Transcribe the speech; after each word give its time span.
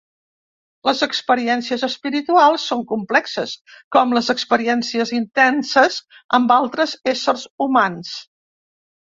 Les 0.87 1.01
experiències 1.07 1.83
espirituals 1.87 2.65
són 2.71 2.81
complexes 2.93 3.53
com 3.97 4.15
les 4.19 4.31
experiències 4.37 5.13
intenses 5.19 6.01
amb 6.39 6.55
altres 6.59 6.97
éssers 7.17 7.47
humans. 7.69 8.17